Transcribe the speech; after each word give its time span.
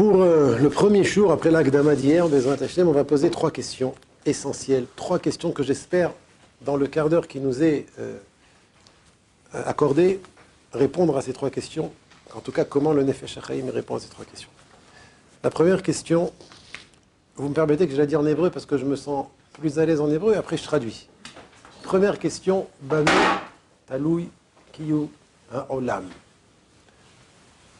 Pour 0.00 0.22
euh, 0.22 0.56
le 0.56 0.70
premier 0.70 1.04
jour 1.04 1.30
après 1.30 1.50
l'Agdama 1.50 1.94
d'hier, 1.94 2.24
on 2.24 2.92
va 2.92 3.04
poser 3.04 3.28
trois 3.28 3.50
questions 3.50 3.94
essentielles. 4.24 4.86
Trois 4.96 5.18
questions 5.18 5.52
que 5.52 5.62
j'espère, 5.62 6.12
dans 6.62 6.76
le 6.78 6.86
quart 6.86 7.10
d'heure 7.10 7.28
qui 7.28 7.38
nous 7.38 7.62
est 7.62 7.84
euh, 7.98 8.16
accordé, 9.52 10.22
répondre 10.72 11.18
à 11.18 11.20
ces 11.20 11.34
trois 11.34 11.50
questions. 11.50 11.92
En 12.34 12.40
tout 12.40 12.50
cas, 12.50 12.64
comment 12.64 12.94
le 12.94 13.02
Nefesh 13.02 13.36
HaChaim 13.36 13.70
répond 13.70 13.96
à 13.96 14.00
ces 14.00 14.08
trois 14.08 14.24
questions. 14.24 14.48
La 15.44 15.50
première 15.50 15.82
question, 15.82 16.32
vous 17.36 17.50
me 17.50 17.54
permettez 17.54 17.86
que 17.86 17.92
je 17.92 17.98
la 17.98 18.06
dise 18.06 18.16
en 18.16 18.24
hébreu 18.24 18.48
parce 18.48 18.64
que 18.64 18.78
je 18.78 18.86
me 18.86 18.96
sens 18.96 19.26
plus 19.52 19.78
à 19.78 19.84
l'aise 19.84 20.00
en 20.00 20.10
hébreu, 20.10 20.34
après 20.34 20.56
je 20.56 20.64
traduis. 20.64 21.10
Première 21.82 22.18
question, 22.18 22.68
Bamé, 22.80 23.10
Taloui, 23.86 24.30
Kiyu, 24.72 25.08
Olam. 25.68 26.04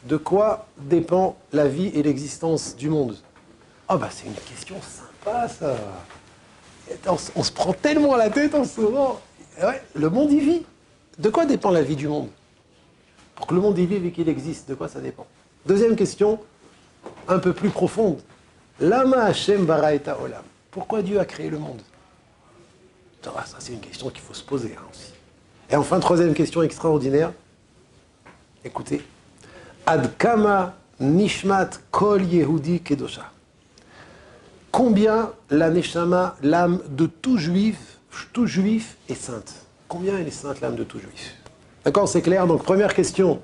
De 0.05 0.17
quoi 0.17 0.67
dépend 0.79 1.37
la 1.53 1.69
vie 1.69 1.89
et 1.89 2.03
l'existence 2.03 2.75
du 2.77 2.89
monde? 2.89 3.17
Ah 3.89 3.97
bah 3.97 4.09
c'est 4.11 4.27
une 4.27 4.35
question 4.35 4.77
sympa 4.81 5.49
ça. 5.49 5.77
On, 7.07 7.43
se 7.45 7.53
prend 7.53 7.73
tellement 7.73 8.17
la 8.17 8.31
tête 8.31 8.55
en 8.55 8.65
ce 8.65 8.81
moment. 8.81 9.21
Le 9.95 10.09
monde 10.09 10.33
y 10.33 10.41
vit. 10.41 10.67
De 11.19 11.29
quoi 11.29 11.45
dépend 11.45 11.71
la 11.71 11.83
vie 11.83 11.97
du 11.97 12.09
monde? 12.09 12.29
Pour 13.35 13.47
que 13.47 13.55
le 13.55 13.61
monde 13.61 13.79
y 13.79 13.87
vive 13.87 14.07
et 14.07 14.13
qu'il 14.13 14.29
existe, 14.29 14.69
de 14.69 14.75
quoi 14.75 14.89
ça 14.89 15.01
dépend? 15.01 15.27
Deuxième 15.67 15.95
question, 15.95 16.41
un 17.29 17.39
peu 17.39 17.53
plus 17.53 17.69
profonde. 17.69 18.21
Lama 18.81 19.25
Hashem 19.25 19.67
baraita 19.67 20.19
olam. 20.21 20.43
Pourquoi 20.71 21.03
Dieu 21.03 21.21
a 21.21 21.25
créé 21.25 21.51
le 21.51 21.59
monde? 21.59 21.83
Ça, 23.23 23.57
c'est 23.59 23.75
une 23.75 23.81
question 23.81 24.09
qu'il 24.09 24.23
faut 24.23 24.35
se 24.35 24.43
poser 24.43 24.75
hein, 24.79 24.85
aussi. 24.91 25.13
Et 25.69 25.77
enfin, 25.77 26.01
troisième 26.01 26.33
question 26.33 26.63
extraordinaire. 26.63 27.33
Écoutez. 28.65 29.03
Adkama 29.91 30.75
nishmat 31.01 31.81
kol 31.91 32.23
yehudi 32.23 32.79
kedosha. 32.79 33.25
Combien 34.71 35.33
la 35.51 35.69
neshama, 35.69 36.37
l'âme 36.43 36.81
de 36.91 37.07
tout 37.07 37.39
juif, 37.39 37.99
tout 38.33 38.47
juif 38.47 38.97
est 39.09 39.17
sainte? 39.17 39.53
Combien 39.89 40.17
elle 40.17 40.29
est 40.29 40.31
sainte, 40.31 40.61
l'âme 40.61 40.77
de 40.77 40.85
tout 40.85 41.01
juif? 41.01 41.35
D'accord, 41.85 42.09
c'est 42.09 42.23
clair. 42.23 42.47
Donc, 42.47 42.63
première 42.63 42.95
question. 42.95 43.41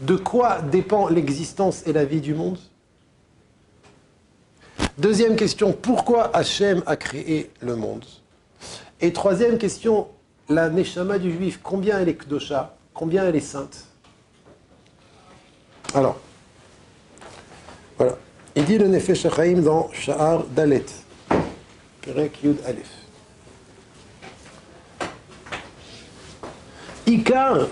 De 0.00 0.16
quoi 0.16 0.62
dépend 0.62 1.10
l'existence 1.10 1.86
et 1.86 1.92
la 1.92 2.06
vie 2.06 2.22
du 2.22 2.32
monde? 2.32 2.56
Deuxième 4.96 5.36
question, 5.36 5.74
pourquoi 5.74 6.34
Hachem 6.34 6.82
a 6.86 6.96
créé 6.96 7.50
le 7.60 7.76
monde? 7.76 8.06
Et 9.02 9.12
troisième 9.12 9.58
question, 9.58 10.08
la 10.48 10.70
Neshama 10.70 11.18
du 11.18 11.30
juif, 11.30 11.60
combien 11.62 11.98
elle 12.00 12.08
est 12.08 12.14
Kdosha 12.14 12.74
Combien 12.94 13.26
elle 13.26 13.36
est 13.36 13.40
sainte? 13.40 13.84
Alors, 15.94 16.16
voilà. 17.96 18.16
Il 18.56 18.64
dit 18.64 18.78
le 18.78 18.88
Nefesh 18.88 19.26
dans 19.62 19.90
Sha'ar 19.92 20.42
Dalet, 20.44 20.84
Perek 22.02 22.42
Yud 22.42 22.58
Aleph. 22.66 22.90
Ikar 27.06 27.68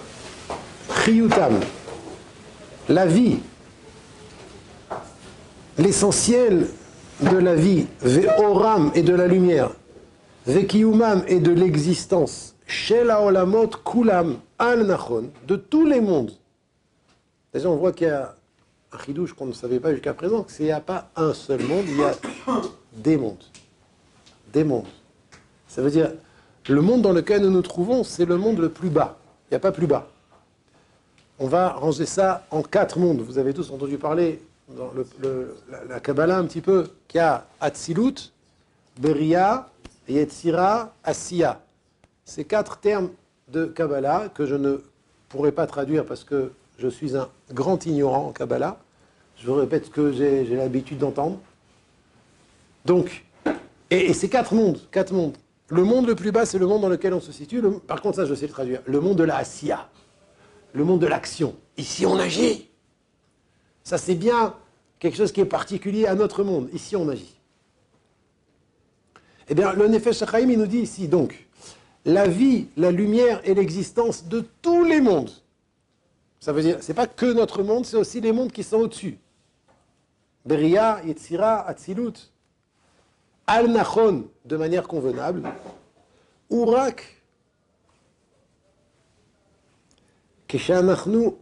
Chiyutam, 1.04 1.58
la 2.88 3.06
vie, 3.06 3.40
l'essentiel 5.78 6.68
de 7.22 7.38
la 7.38 7.56
vie, 7.56 7.86
Ve'oram 8.02 8.92
et 8.94 9.02
de 9.02 9.14
la 9.14 9.26
lumière, 9.26 9.70
Ve'kiyumam 10.46 11.24
et 11.26 11.40
de 11.40 11.50
l'existence, 11.50 12.54
Shel 12.66 13.10
Olamot 13.10 13.70
Kulam 13.84 14.36
Al 14.60 14.84
Nachon, 14.86 15.30
de 15.48 15.56
tous 15.56 15.86
les 15.86 16.00
mondes. 16.00 16.32
Déjà, 17.52 17.68
on 17.68 17.76
voit 17.76 17.92
qu'il 17.92 18.06
y 18.06 18.10
a 18.10 18.34
un 18.92 18.98
chidouche 18.98 19.34
qu'on 19.34 19.46
ne 19.46 19.52
savait 19.52 19.80
pas 19.80 19.92
jusqu'à 19.92 20.14
présent, 20.14 20.42
qu'il 20.44 20.66
n'y 20.66 20.72
a 20.72 20.80
pas 20.80 21.10
un 21.16 21.34
seul 21.34 21.62
monde, 21.62 21.84
il 21.86 21.98
y 21.98 22.02
a 22.02 22.12
des 22.92 23.16
mondes. 23.16 23.44
Des 24.52 24.64
mondes. 24.64 24.86
Ça 25.68 25.82
veut 25.82 25.90
dire, 25.90 26.12
le 26.68 26.80
monde 26.80 27.02
dans 27.02 27.12
lequel 27.12 27.42
nous 27.42 27.50
nous 27.50 27.62
trouvons, 27.62 28.04
c'est 28.04 28.24
le 28.24 28.36
monde 28.36 28.58
le 28.58 28.68
plus 28.68 28.90
bas. 28.90 29.18
Il 29.46 29.54
n'y 29.54 29.56
a 29.56 29.60
pas 29.60 29.72
plus 29.72 29.86
bas. 29.86 30.08
On 31.38 31.46
va 31.46 31.70
ranger 31.70 32.06
ça 32.06 32.46
en 32.50 32.62
quatre 32.62 32.98
mondes. 32.98 33.20
Vous 33.20 33.38
avez 33.38 33.52
tous 33.52 33.70
entendu 33.70 33.98
parler 33.98 34.40
dans 34.68 34.92
la, 35.88 36.00
Kabbalah 36.00 36.38
un 36.38 36.44
petit 36.44 36.60
peu, 36.60 36.88
qu'il 37.08 37.18
y 37.18 37.20
a 37.20 37.46
Atzilut, 37.60 38.32
Beria, 38.98 39.68
Yetzira, 40.08 40.94
Asiya. 41.04 41.60
Ces 42.24 42.44
quatre 42.44 42.78
termes 42.78 43.10
de 43.48 43.66
Kabbalah 43.66 44.30
que 44.34 44.46
je 44.46 44.54
ne 44.54 44.78
pourrais 45.28 45.52
pas 45.52 45.66
traduire 45.66 46.04
parce 46.04 46.24
que 46.24 46.52
je 46.82 46.88
suis 46.88 47.16
un 47.16 47.28
grand 47.52 47.86
ignorant 47.86 48.26
en 48.26 48.32
Kabbalah. 48.32 48.78
Je 49.36 49.50
répète 49.50 49.86
ce 49.86 49.90
que 49.90 50.12
j'ai 50.12 50.44
l'habitude 50.56 50.98
d'entendre. 50.98 51.38
Donc, 52.84 53.24
et, 53.90 54.12
ces 54.12 54.28
quatre 54.28 54.54
mondes, 54.54 54.80
quatre 54.90 55.12
mondes. 55.12 55.36
Le 55.68 55.84
monde 55.84 56.06
le 56.08 56.16
plus 56.16 56.32
bas, 56.32 56.44
c'est 56.44 56.58
le 56.58 56.66
monde 56.66 56.82
dans 56.82 56.88
lequel 56.88 57.14
on 57.14 57.20
se 57.20 57.30
situe. 57.30 57.62
par 57.86 58.02
contre, 58.02 58.16
ça, 58.16 58.26
je 58.26 58.34
sais 58.34 58.46
le 58.46 58.52
traduire. 58.52 58.82
Le 58.86 59.00
monde 59.00 59.16
de 59.16 59.22
la 59.22 59.36
Asiya. 59.36 59.88
Le 60.72 60.84
monde 60.84 61.00
de 61.00 61.06
l'action. 61.06 61.54
Ici, 61.76 62.04
on 62.04 62.18
agit. 62.18 62.68
Ça, 63.84 63.96
c'est 63.96 64.16
bien 64.16 64.54
quelque 64.98 65.16
chose 65.16 65.30
qui 65.30 65.40
est 65.40 65.44
particulier 65.46 66.06
à 66.06 66.16
notre 66.16 66.42
monde. 66.42 66.68
Ici, 66.72 66.96
on 66.96 67.08
agit. 67.08 67.36
Eh 69.48 69.54
bien, 69.54 69.72
le 69.72 69.86
Nefesh 69.86 70.18
Chaim, 70.18 70.50
il 70.50 70.58
nous 70.58 70.66
dit 70.66 70.78
ici, 70.78 71.06
donc, 71.06 71.46
la 72.04 72.26
vie, 72.26 72.66
la 72.76 72.90
lumière 72.90 73.40
et 73.44 73.54
l'existence 73.54 74.26
de 74.26 74.44
tous 74.62 74.84
les 74.84 75.00
mondes. 75.00 75.30
Ça 76.42 76.52
veut 76.52 76.62
dire, 76.62 76.78
c'est 76.80 76.92
pas 76.92 77.06
que 77.06 77.32
notre 77.32 77.62
monde, 77.62 77.86
c'est 77.86 77.96
aussi 77.96 78.20
les 78.20 78.32
mondes 78.32 78.50
qui 78.50 78.64
sont 78.64 78.78
au-dessus. 78.78 79.16
Beria, 80.44 81.00
Yetzira, 81.04 81.60
Atzilut, 81.68 82.32
Al-Nachon, 83.46 84.24
de 84.44 84.56
manière 84.56 84.88
convenable, 84.88 85.44
Urak, 86.50 87.22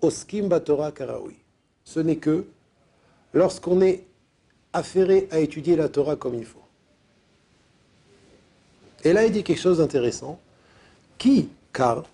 Oskim 0.02 0.48
Batora 0.48 0.92
Karaoui 0.92 1.36
ce 1.82 1.98
n'est 1.98 2.16
que 2.16 2.44
lorsqu'on 3.32 3.80
est 3.80 4.04
affairé 4.74 5.28
à 5.30 5.38
étudier 5.38 5.76
la 5.76 5.88
Torah 5.88 6.16
comme 6.16 6.34
il 6.34 6.44
faut. 6.44 6.60
Et 9.02 9.14
là, 9.14 9.24
il 9.24 9.32
dit 9.32 9.42
quelque 9.42 9.58
chose 9.58 9.78
d'intéressant. 9.78 10.38
Qui, 11.16 11.48
car, 11.72 12.04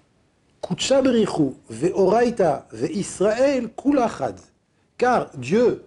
ve'israel 2.71 3.69
kulachad. 3.69 4.41
Car 4.99 5.31
Dieu, 5.37 5.85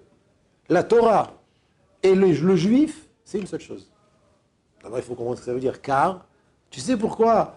la 0.69 0.83
Torah 0.83 1.33
et 2.03 2.15
le, 2.15 2.55
juif, 2.55 3.07
c'est 3.25 3.39
une 3.39 3.47
seule 3.47 3.61
chose. 3.61 3.91
D'abord, 4.83 4.99
il 4.99 5.03
faut 5.03 5.15
comprendre 5.15 5.37
ce 5.37 5.41
que 5.41 5.45
ça 5.45 5.53
veut 5.53 5.59
dire. 5.59 5.81
Car, 5.81 6.25
tu 6.69 6.79
sais 6.79 6.95
pourquoi 6.95 7.55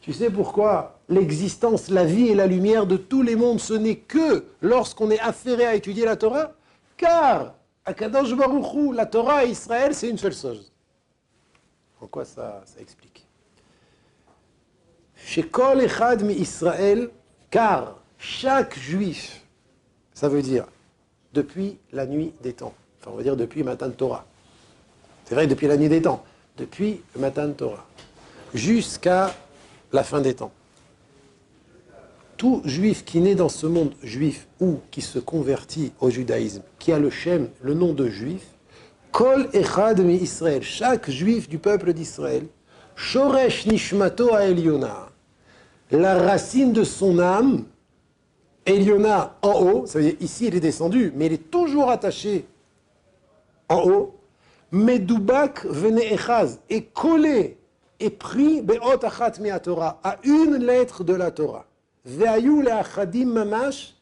tu 0.00 0.12
sais 0.12 0.30
pourquoi 0.30 1.00
l'existence, 1.08 1.88
la 1.88 2.04
vie 2.04 2.28
et 2.28 2.34
la 2.34 2.46
lumière 2.46 2.86
de 2.86 2.96
tous 2.96 3.22
les 3.22 3.36
mondes, 3.36 3.60
ce 3.60 3.74
n'est 3.74 3.96
que 3.96 4.46
lorsqu'on 4.62 5.10
est 5.10 5.18
affairé 5.18 5.66
à 5.66 5.74
étudier 5.74 6.04
la 6.04 6.16
Torah? 6.16 6.52
Car, 6.96 7.54
à 7.84 7.94
Kadosh 7.94 8.34
Baruchou, 8.34 8.92
la 8.92 9.06
Torah 9.06 9.44
et 9.44 9.50
Israël, 9.50 9.94
c'est 9.94 10.08
une 10.08 10.18
seule 10.18 10.34
chose. 10.34 10.72
En 12.00 12.06
quoi 12.06 12.24
ça 12.24 12.62
explique? 12.78 13.27
Chez 15.28 15.42
Kol 15.42 15.82
Echad 15.82 16.22
mi 16.22 16.32
Israël, 16.32 17.10
car 17.50 17.98
chaque 18.16 18.78
juif, 18.78 19.42
ça 20.14 20.26
veut 20.26 20.40
dire 20.40 20.64
depuis 21.34 21.76
la 21.92 22.06
nuit 22.06 22.32
des 22.42 22.54
temps, 22.54 22.72
enfin 22.98 23.10
on 23.12 23.16
va 23.18 23.22
dire 23.22 23.36
depuis 23.36 23.58
le 23.58 23.66
matin 23.66 23.88
de 23.88 23.92
Torah. 23.92 24.24
C'est 25.26 25.34
vrai 25.34 25.46
depuis 25.46 25.66
la 25.66 25.76
nuit 25.76 25.90
des 25.90 26.00
temps, 26.00 26.24
depuis 26.56 27.02
le 27.14 27.20
matin 27.20 27.46
de 27.46 27.52
Torah, 27.52 27.84
jusqu'à 28.54 29.34
la 29.92 30.02
fin 30.02 30.22
des 30.22 30.32
temps. 30.32 30.50
Tout 32.38 32.62
juif 32.64 33.04
qui 33.04 33.20
naît 33.20 33.34
dans 33.34 33.50
ce 33.50 33.66
monde 33.66 33.92
juif 34.02 34.48
ou 34.60 34.80
qui 34.90 35.02
se 35.02 35.18
convertit 35.18 35.92
au 36.00 36.08
judaïsme, 36.08 36.62
qui 36.78 36.90
a 36.90 36.98
le 36.98 37.10
shem, 37.10 37.50
le 37.60 37.74
nom 37.74 37.92
de 37.92 38.08
juif, 38.08 38.46
Kol 39.12 39.50
Echad 39.52 40.00
mi 40.00 40.14
Israël, 40.14 40.62
chaque 40.62 41.10
juif 41.10 41.50
du 41.50 41.58
peuple 41.58 41.92
d'Israël, 41.92 42.46
Shoresh 42.96 43.66
Nishmato 43.66 44.34
a 44.34 44.46
Eliona, 44.46 45.07
la 45.90 46.18
racine 46.18 46.72
de 46.72 46.84
son 46.84 47.18
âme, 47.18 47.64
Eliona 48.66 49.36
en 49.42 49.60
haut, 49.60 49.86
ça 49.86 49.98
veut 49.98 50.04
dire 50.06 50.16
ici 50.20 50.46
il 50.46 50.54
est 50.54 50.60
descendu, 50.60 51.12
mais 51.16 51.26
il 51.26 51.32
est 51.32 51.50
toujours 51.50 51.90
attaché 51.90 52.46
en 53.68 53.82
haut, 53.88 54.14
Medubak 54.70 55.64
vene 55.64 56.00
Echaz, 56.00 56.58
est 56.68 56.92
collé 56.92 57.58
est 58.00 58.10
pris 58.10 58.62
be'ot 58.62 59.04
achat 59.04 59.32
Torah, 59.60 60.00
à 60.04 60.18
une 60.24 60.56
lettre 60.56 61.04
de 61.04 61.14
la 61.14 61.30
Torah. 61.30 61.66
Ve'ayu 62.04 62.62
le'achadim 62.62 63.26
mamash, 63.26 63.94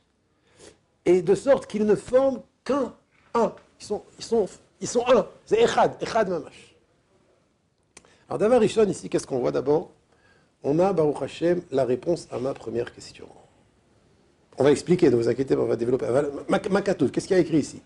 et 1.05 1.23
de 1.23 1.35
sorte 1.35 1.67
qu'ils 1.67 1.87
ne 1.87 1.95
forment 1.95 2.43
qu'un, 2.65 2.93
un. 3.35 3.53
Ils 3.81 3.87
sont, 3.87 4.03
ils 4.19 4.25
sont, 4.25 4.49
ils 4.81 4.89
sont 4.89 5.05
un. 5.09 5.27
C'est 5.45 5.63
echad, 5.63 5.97
echad 6.01 6.29
mamash. 6.29 6.75
Alors 8.29 8.61
Rishon, 8.61 8.87
ici, 8.87 9.09
qu'est-ce 9.09 9.27
qu'on 9.27 9.39
voit 9.39 9.53
d'abord? 9.53 9.93
On 10.69 10.81
a, 10.81 10.93
Baruch 10.93 11.23
Hashem, 11.23 11.63
la 11.71 11.85
réponse 11.85 12.27
à 12.33 12.41
ma 12.41 12.53
première 12.53 12.93
question. 12.93 13.29
On 14.59 14.65
va 14.65 14.73
expliquer, 14.73 15.11
ne 15.11 15.15
vous 15.15 15.29
inquiétez 15.29 15.55
pas, 15.55 15.63
on 15.63 15.67
va 15.67 15.77
développer. 15.77 16.07
Makatouf, 16.49 17.13
qu'est-ce 17.13 17.29
qu'il 17.29 17.37
y 17.37 17.39
a 17.39 17.43
écrit 17.43 17.59
ici? 17.59 17.81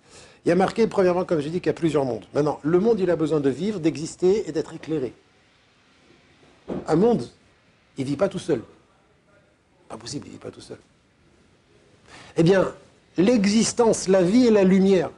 Il 0.47 0.49
y 0.49 0.53
a 0.53 0.55
marqué, 0.55 0.87
premièrement, 0.87 1.27
comme 1.27 1.41
j'ai 1.41 1.51
dit, 1.51 1.61
qu'il 1.61 1.67
y 1.67 1.71
a 1.71 1.75
plusieurs 1.75 2.07
mondes. 2.07 2.25
Maintenant, 2.33 2.59
le 2.63 2.81
monde, 2.81 2.99
il 2.99 3.11
a 3.11 3.17
besoin 3.17 3.41
de 3.41 3.51
vivre, 3.51 3.81
d'exister 3.81 4.49
et 4.49 4.53
d'être 4.53 4.73
éclairé. 4.73 5.13
Un 6.87 6.97
monde, 6.97 7.29
il 7.99 8.05
ne 8.05 8.09
vit 8.09 8.17
pas 8.17 8.31
tout 8.31 8.39
seul. 8.39 8.63
Pas 9.87 9.99
possible, 9.99 10.29
il 10.29 10.31
ne 10.31 10.35
vit 10.37 10.41
pas 10.41 10.51
tout 10.51 10.63
seul. 10.63 10.79
Eh 12.39 12.43
bien, 12.43 12.73
l'existence, 13.19 14.09
la 14.09 14.23
vie 14.23 14.47
et 14.47 14.51
la 14.51 14.65
lumière, 14.65 15.11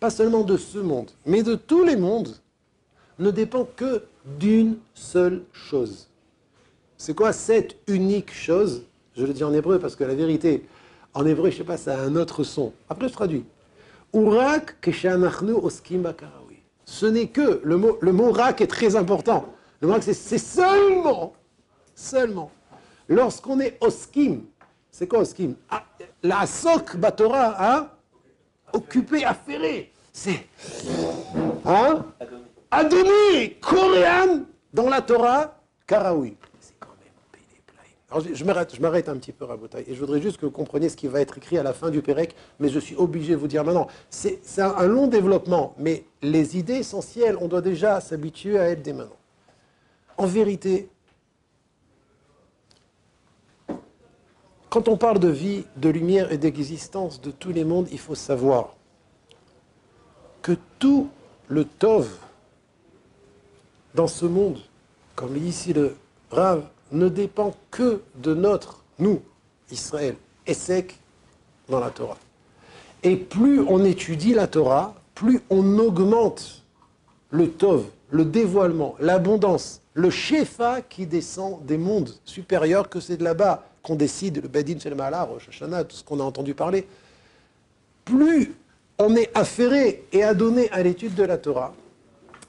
pas 0.00 0.10
seulement 0.10 0.42
de 0.42 0.56
ce 0.56 0.78
monde, 0.78 1.12
mais 1.24 1.44
de 1.44 1.54
tous 1.54 1.84
les 1.84 1.94
mondes, 1.94 2.34
ne 3.20 3.30
dépend 3.30 3.64
que 3.64 4.02
d'une 4.40 4.78
seule 4.92 5.44
chose. 5.52 6.08
C'est 6.98 7.14
quoi 7.14 7.32
cette 7.32 7.76
unique 7.88 8.32
chose? 8.32 8.84
Je 9.16 9.24
le 9.24 9.32
dis 9.32 9.44
en 9.44 9.52
hébreu 9.52 9.78
parce 9.78 9.96
que 9.96 10.04
la 10.04 10.14
vérité, 10.14 10.66
en 11.14 11.26
hébreu, 11.26 11.50
je 11.50 11.56
ne 11.56 11.58
sais 11.58 11.64
pas, 11.64 11.76
ça 11.76 11.98
a 11.98 12.02
un 12.02 12.16
autre 12.16 12.42
son. 12.44 12.72
Après, 12.88 13.08
je 13.08 13.12
traduis. 13.12 13.44
Urak 14.14 14.76
oskim 15.62 16.14
Ce 16.84 17.06
n'est 17.06 17.28
que, 17.28 17.60
le 17.62 17.76
mot, 17.76 17.98
le 18.00 18.12
mot 18.12 18.30
rak 18.32 18.60
est 18.60 18.66
très 18.66 18.96
important. 18.96 19.46
Le 19.80 19.88
mot 19.88 19.96
c'est 20.00 20.14
seulement, 20.38 21.34
seulement, 21.94 22.50
lorsqu'on 23.08 23.60
est 23.60 23.76
oskim, 23.80 24.44
c'est 24.90 25.06
quoi 25.06 25.20
oskim? 25.20 25.54
Ah, 25.68 25.84
La 26.22 26.46
sok 26.46 26.96
batora, 26.96 27.56
hein 27.74 27.90
Occupé, 28.72 29.24
affairé. 29.24 29.92
C'est. 30.12 30.46
Hein? 31.64 32.04
Adonai, 32.70 33.58
coréen, 33.60 34.44
dans 34.72 34.88
la 34.88 35.02
Torah, 35.02 35.60
karaoui. 35.86 36.36
Alors 38.10 38.24
je, 38.32 38.44
m'arrête 38.44 39.08
un 39.08 39.16
petit 39.16 39.32
peu, 39.32 39.44
Rabotaï, 39.44 39.84
et 39.88 39.94
je 39.94 39.98
voudrais 39.98 40.20
juste 40.20 40.36
que 40.36 40.46
vous 40.46 40.52
compreniez 40.52 40.88
ce 40.88 40.96
qui 40.96 41.08
va 41.08 41.20
être 41.20 41.38
écrit 41.38 41.58
à 41.58 41.64
la 41.64 41.72
fin 41.72 41.90
du 41.90 42.02
Pérec, 42.02 42.36
mais 42.60 42.68
je 42.68 42.78
suis 42.78 42.94
obligé 42.94 43.32
de 43.32 43.38
vous 43.38 43.48
dire 43.48 43.64
maintenant. 43.64 43.88
C'est 44.10 44.40
un, 44.60 44.86
long 44.86 45.08
développement, 45.08 45.74
mais 45.76 46.04
les 46.22 46.56
idées 46.56 46.76
essentielles, 46.76 47.36
on 47.40 47.48
doit 47.48 47.62
déjà 47.62 48.00
s'habituer 48.00 48.60
à 48.60 48.68
être 48.68 48.82
dès 48.82 48.92
maintenant. 48.92 49.16
En 50.18 50.26
vérité, 50.26 50.88
quand 54.70 54.86
on 54.86 54.96
parle 54.96 55.18
de 55.18 55.28
vie, 55.28 55.64
de 55.76 55.88
lumière 55.88 56.30
et 56.30 56.38
d'existence 56.38 57.20
de 57.20 57.32
tous 57.32 57.50
les 57.50 57.64
mondes, 57.64 57.88
il 57.90 57.98
faut 57.98 58.14
savoir 58.14 58.76
que 60.42 60.52
tout 60.78 61.08
le 61.48 61.64
Tov 61.64 62.08
dans 63.96 64.06
ce 64.06 64.26
monde, 64.26 64.60
comme 65.16 65.36
ici 65.36 65.72
le 65.72 65.96
Rav, 66.30 66.68
ne 66.92 67.08
dépend 67.08 67.54
que 67.70 68.02
de 68.16 68.34
notre, 68.34 68.84
nous, 68.98 69.20
Israël, 69.70 70.16
sec 70.52 70.98
dans 71.68 71.80
la 71.80 71.90
Torah. 71.90 72.18
Et 73.02 73.16
plus 73.16 73.60
on 73.60 73.84
étudie 73.84 74.34
la 74.34 74.46
Torah, 74.46 74.94
plus 75.14 75.40
on 75.50 75.78
augmente 75.78 76.62
le 77.30 77.50
Tov, 77.50 77.86
le 78.10 78.24
dévoilement, 78.24 78.94
l'abondance, 79.00 79.80
le 79.94 80.10
Shefa 80.10 80.82
qui 80.82 81.06
descend 81.06 81.64
des 81.64 81.78
mondes 81.78 82.10
supérieurs, 82.24 82.88
que 82.88 83.00
c'est 83.00 83.16
de 83.16 83.24
là-bas 83.24 83.64
qu'on 83.82 83.96
décide, 83.96 84.42
le 84.42 84.48
Bedin 84.48 84.78
Shel 84.78 84.94
Rosh 84.94 85.48
Hashanah, 85.48 85.84
tout 85.84 85.96
ce 85.96 86.04
qu'on 86.04 86.20
a 86.20 86.22
entendu 86.22 86.54
parler. 86.54 86.86
Plus 88.04 88.54
on 88.98 89.14
est 89.16 89.30
affairé 89.36 90.04
et 90.12 90.22
adonné 90.22 90.70
à 90.70 90.82
l'étude 90.82 91.14
de 91.14 91.24
la 91.24 91.38
Torah, 91.38 91.74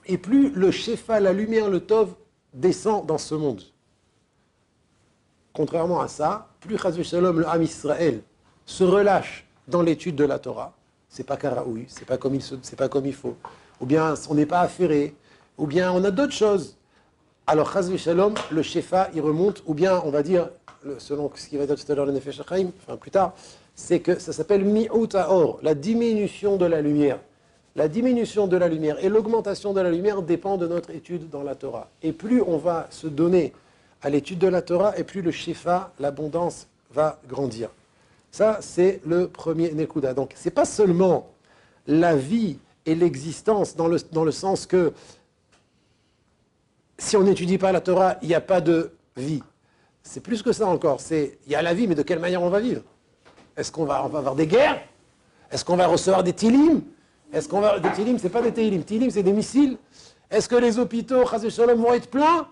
et 0.05 0.17
plus 0.17 0.51
le 0.51 0.71
Shefa, 0.71 1.19
la 1.19 1.33
lumière, 1.33 1.69
le 1.69 1.81
Tov 1.81 2.13
descend 2.53 3.05
dans 3.05 3.17
ce 3.17 3.35
monde. 3.35 3.61
Contrairement 5.57 6.01
à 6.01 6.07
ça, 6.07 6.49
plus 6.59 6.77
Chazvé 6.77 7.03
Shalom, 7.03 7.39
le 7.39 7.47
Ham 7.47 7.63
Israël, 7.63 8.21
se 8.67 8.83
relâche 8.83 9.47
dans 9.67 9.81
l'étude 9.81 10.15
de 10.15 10.23
la 10.23 10.37
Torah, 10.37 10.71
c'est 11.09 11.25
pas 11.25 11.35
karaoui, 11.35 11.85
c'est 11.87 12.05
pas 12.05 12.19
comme 12.19 12.35
il 12.35 12.43
c'est 12.43 12.75
pas 12.75 12.89
comme 12.89 13.07
il 13.07 13.15
faut, 13.15 13.35
ou 13.81 13.87
bien 13.87 14.13
on 14.29 14.35
n'est 14.35 14.45
pas 14.45 14.59
affairé, 14.59 15.15
ou 15.57 15.65
bien 15.65 15.91
on 15.91 16.03
a 16.03 16.11
d'autres 16.11 16.33
choses. 16.33 16.77
Alors 17.47 17.73
Chazvé 17.73 17.97
Shalom, 17.97 18.35
le 18.51 18.61
Shefa, 18.61 19.09
il 19.15 19.21
remonte, 19.21 19.63
ou 19.65 19.73
bien 19.73 19.99
on 20.05 20.11
va 20.11 20.21
dire, 20.21 20.49
selon 20.99 21.31
ce 21.33 21.47
qui 21.47 21.57
va 21.57 21.65
dire 21.65 21.75
tout 21.75 21.91
à 21.91 21.95
l'heure 21.95 22.05
le 22.05 22.11
Nefesh 22.11 22.39
enfin 22.39 22.95
plus 22.97 23.09
tard, 23.09 23.33
c'est 23.73 23.99
que 23.99 24.19
ça 24.19 24.33
s'appelle 24.33 24.63
mi'ut 24.63 25.15
or, 25.15 25.57
la 25.63 25.73
diminution 25.73 26.57
de 26.57 26.67
la 26.67 26.81
lumière. 26.81 27.17
La 27.75 27.87
diminution 27.87 28.45
de 28.45 28.57
la 28.57 28.67
lumière 28.67 29.03
et 29.03 29.09
l'augmentation 29.09 29.73
de 29.73 29.81
la 29.81 29.89
lumière 29.89 30.21
dépend 30.21 30.57
de 30.57 30.67
notre 30.67 30.91
étude 30.91 31.31
dans 31.31 31.41
la 31.41 31.55
Torah. 31.55 31.89
Et 32.03 32.11
plus 32.11 32.43
on 32.43 32.57
va 32.57 32.85
se 32.91 33.07
donner 33.07 33.53
à 34.01 34.09
l'étude 34.09 34.39
de 34.39 34.47
la 34.47 34.61
Torah, 34.61 34.97
et 34.97 35.03
plus 35.03 35.21
le 35.21 35.31
shefa, 35.31 35.91
l'abondance, 35.99 36.67
va 36.91 37.19
grandir. 37.27 37.69
Ça, 38.31 38.59
c'est 38.61 39.01
le 39.05 39.27
premier 39.27 39.71
Nekuda. 39.71 40.13
Donc, 40.13 40.33
ce 40.35 40.45
n'est 40.45 40.53
pas 40.53 40.65
seulement 40.65 41.29
la 41.87 42.15
vie 42.15 42.57
et 42.85 42.95
l'existence 42.95 43.75
dans 43.75 43.87
le, 43.87 43.97
dans 44.11 44.23
le 44.23 44.31
sens 44.31 44.65
que 44.65 44.93
si 46.97 47.15
on 47.17 47.23
n'étudie 47.23 47.57
pas 47.57 47.71
la 47.71 47.81
Torah, 47.81 48.17
il 48.21 48.27
n'y 48.27 48.35
a 48.35 48.41
pas 48.41 48.61
de 48.61 48.91
vie. 49.15 49.43
C'est 50.03 50.21
plus 50.21 50.41
que 50.41 50.51
ça 50.51 50.67
encore. 50.67 51.01
C'est 51.01 51.37
il 51.45 51.51
y 51.51 51.55
a 51.55 51.61
la 51.61 51.73
vie, 51.73 51.87
mais 51.87 51.95
de 51.95 52.01
quelle 52.01 52.19
manière 52.19 52.41
on 52.41 52.49
va 52.49 52.59
vivre? 52.59 52.81
Est-ce 53.55 53.71
qu'on 53.71 53.85
va, 53.85 53.97
avoir 53.97 54.35
des 54.35 54.47
guerres? 54.47 54.81
Est-ce 55.51 55.65
qu'on 55.65 55.75
va 55.75 55.87
recevoir 55.87 56.23
des 56.23 56.33
tilim? 56.33 56.81
Est-ce 57.33 57.49
qu'on 57.49 57.59
va 57.59 57.79
des 57.79 57.91
tilim 57.91 58.17
C'est 58.17 58.29
pas 58.29 58.41
des 58.41 58.53
tilim. 58.53 58.83
Tilim, 58.83 59.09
c'est 59.09 59.23
des 59.23 59.33
missiles. 59.33 59.77
Est-ce 60.29 60.47
que 60.47 60.55
les 60.55 60.79
hôpitaux, 60.79 61.25
Shalom, 61.49 61.81
vont 61.81 61.93
être 61.93 62.09
pleins? 62.09 62.47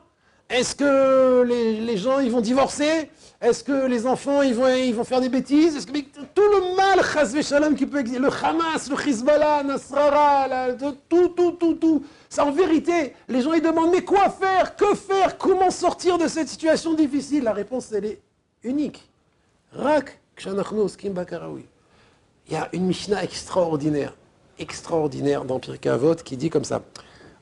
Est-ce 0.50 0.76
que 0.76 1.44
les, 1.44 1.98
gens 1.98 2.20
ils 2.20 2.32
vont 2.32 2.42
divorcer? 2.42 3.10
Est-ce 3.42 3.64
que 3.64 3.88
les 3.88 4.06
enfants 4.06 4.42
ils 4.42 4.54
vont, 4.54 5.04
faire 5.04 5.22
des 5.22 5.30
bêtises? 5.30 5.86
Que 5.86 5.92
tout 5.92 6.42
le 6.42 6.76
mal, 6.76 7.44
Shalom, 7.44 7.76
qui 7.76 7.86
peut 7.86 8.00
exister, 8.00 8.22
le 8.22 8.30
Hamas, 8.30 8.90
le 8.90 9.08
Hezbollah, 9.08 9.64
Nasrara, 9.64 10.74
tout, 11.10 11.30
tout, 11.30 11.52
tout, 11.52 11.74
tout. 11.74 12.04
Ça, 12.30 12.46
en 12.46 12.52
vérité, 12.52 13.14
les 13.28 13.42
gens 13.42 13.54
ils 13.54 13.62
demandent 13.62 13.92
mais 13.92 14.04
quoi 14.04 14.30
faire? 14.30 14.76
Que 14.76 14.94
faire? 14.96 15.38
Comment 15.38 15.72
sortir 15.72 16.18
de 16.18 16.28
cette 16.28 16.48
situation 16.48 16.94
difficile? 16.94 17.44
La 17.44 17.54
réponse 17.54 17.92
elle 17.92 18.06
est 18.06 18.22
unique. 18.64 19.10
Rak 19.74 20.20
il 22.48 22.54
y 22.54 22.56
a 22.56 22.70
une 22.74 22.86
Mishnah 22.86 23.24
extraordinaire, 23.24 24.16
extraordinaire 24.60 25.46
dans 25.46 25.60
Pirkei 25.60 25.98
qui 26.24 26.38
dit 26.38 26.50
comme 26.50 26.66
ça. 26.66 26.82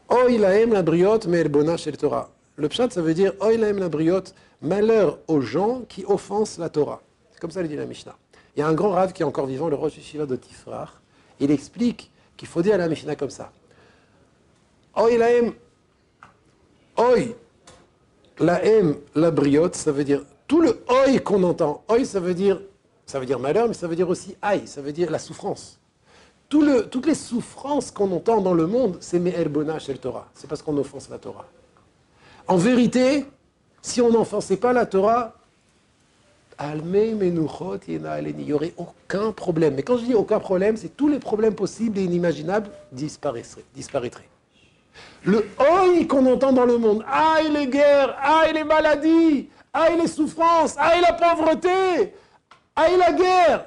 Oy 0.10 0.38
laem 0.38 0.74
la 0.74 0.84
briote 0.84 1.26
mais 1.26 1.44
bona 1.46 1.76
shel 1.78 1.98
Torah. 1.98 2.30
Le 2.56 2.70
pshat, 2.70 2.90
ça 2.92 3.02
veut 3.02 3.14
dire 3.14 3.34
Oy 3.40 3.58
laem 3.58 3.80
la 3.80 3.90
briote, 3.90 4.36
malheur 4.62 5.20
aux 5.28 5.42
gens 5.42 5.82
qui 5.88 6.06
offensent 6.06 6.60
la 6.60 6.70
Torah. 6.70 7.02
C'est 7.32 7.40
comme 7.40 7.52
ça 7.52 7.62
le 7.62 7.68
dit 7.68 7.76
la 7.76 7.86
Mishnah. 7.86 8.16
Il 8.56 8.60
y 8.60 8.64
a 8.64 8.68
un 8.68 8.74
grand 8.74 8.92
rave 8.92 9.14
qui 9.14 9.24
est 9.24 9.26
encore 9.26 9.48
vivant, 9.48 9.70
le 9.70 9.76
Rosh 9.76 9.98
Yeshiva 9.98 10.26
de 10.26 10.36
Tifrar. 10.36 11.02
Il 11.40 11.50
explique 11.50 12.12
qu'il 12.38 12.48
faut 12.48 12.62
dire 12.62 12.78
la 12.78 12.88
Mishnah 12.88 13.16
comme 13.16 13.32
ça 13.32 13.52
Oy 14.96 15.18
laem, 15.18 15.54
Oy 16.98 17.36
laem 18.40 18.98
la 19.16 19.32
briote, 19.32 19.76
ça 19.76 19.92
veut 19.92 20.04
dire 20.04 20.24
tout 20.48 20.62
le 20.62 20.84
Oy 20.88 21.20
qu'on 21.24 21.42
entend. 21.44 21.84
Oy, 21.88 22.06
ça 22.06 22.20
veut 22.20 22.36
dire 22.36 22.62
ça 23.06 23.20
veut 23.20 23.26
dire 23.26 23.40
malheur, 23.40 23.68
mais 23.68 23.74
ça 23.74 23.88
veut 23.88 23.96
dire 23.96 24.10
aussi 24.10 24.36
aïe, 24.42 24.68
ça 24.68 24.82
veut 24.82 24.94
dire 24.94 25.12
la 25.12 25.20
souffrance. 25.20 25.80
toutes 26.50 27.06
les 27.06 27.16
souffrances 27.16 27.92
qu'on 27.92 28.12
entend 28.12 28.42
dans 28.42 28.54
le 28.54 28.68
monde, 28.68 28.98
c'est 29.02 29.20
Me'er 29.20 29.50
Bona 29.50 29.78
Torah. 30.02 30.30
C'est 30.34 30.48
parce 30.48 30.62
qu'on 30.62 30.78
offense 30.78 31.10
la 31.10 31.18
Torah. 31.18 31.46
En 32.48 32.58
vérité, 32.58 33.26
si 33.82 34.02
on 34.02 34.10
n'offensait 34.10 34.58
pas 34.58 34.74
la 34.74 34.86
Torah, 34.86 35.34
il 36.62 36.84
n'y 38.38 38.54
aurait 38.54 38.74
aucun 38.78 39.32
problème. 39.32 39.76
Mais 39.76 39.84
quand 39.84 39.98
je 39.98 40.06
dis 40.06 40.14
aucun 40.14 40.40
problème, 40.40 40.78
c'est 40.78 40.96
tous 40.96 41.08
les 41.08 41.20
problèmes 41.20 41.56
possibles 41.56 41.98
et 41.98 42.04
inimaginables 42.04 42.70
disparaîtraient. 42.92 44.30
Le 45.24 45.48
oi 45.58 46.06
qu'on 46.08 46.26
entend 46.32 46.54
dans 46.54 46.66
le 46.66 46.78
monde, 46.78 47.04
aïe 47.12 47.52
les 47.52 47.68
guerres, 47.68 48.16
aïe 48.22 48.54
les 48.54 48.64
maladies, 48.64 49.50
aïe 49.74 49.98
les 50.00 50.08
souffrances, 50.08 50.76
aïe 50.78 51.02
la 51.02 51.14
pauvreté, 51.14 52.14
Aïe 52.76 52.98
la 52.98 53.12
guerre 53.14 53.66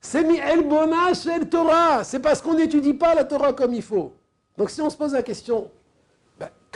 C'est 0.00 0.24
mi 0.24 0.38
el 0.38 0.62
bona 0.62 1.10
el 1.10 1.48
Torah. 1.48 2.04
C'est 2.04 2.20
parce 2.20 2.40
qu'on 2.40 2.54
n'étudie 2.54 2.94
pas 2.94 3.14
la 3.14 3.24
Torah 3.24 3.52
comme 3.52 3.74
il 3.74 3.82
faut. 3.82 4.12
Donc 4.56 4.70
si 4.70 4.80
on 4.80 4.88
se 4.90 4.96
pose 4.96 5.12
la 5.12 5.22
question, 5.22 5.70